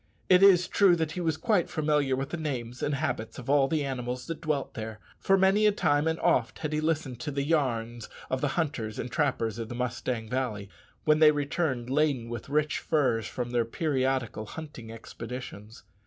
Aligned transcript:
It 0.29 0.41
is 0.41 0.67
true 0.67 0.97
he 0.97 1.21
was 1.21 1.37
quite 1.37 1.69
familiar 1.69 2.15
with 2.15 2.31
the 2.31 2.37
names 2.37 2.81
and 2.81 2.95
habits 2.95 3.37
of 3.37 3.51
all 3.51 3.67
the 3.67 3.85
animals 3.85 4.25
that 4.25 4.41
dwelt 4.41 4.73
there; 4.73 4.99
for 5.19 5.37
many 5.37 5.67
a 5.67 5.71
time 5.71 6.07
and 6.07 6.19
oft 6.21 6.57
had 6.57 6.73
he 6.73 6.81
listened 6.81 7.19
to 7.19 7.29
the 7.29 7.43
"yarns" 7.43 8.09
of 8.27 8.41
the 8.41 8.47
hunters 8.57 8.97
and 8.97 9.11
trappers 9.11 9.59
of 9.59 9.69
the 9.69 9.75
Mustang 9.75 10.27
Valley, 10.27 10.69
when 11.05 11.19
they 11.19 11.29
returned 11.31 11.91
laden 11.91 12.29
with 12.29 12.49
rich 12.49 12.79
furs 12.79 13.27
from 13.27 13.51
their 13.51 13.63
periodical 13.63 14.47
hunting 14.47 14.91
expeditions. 14.91 15.83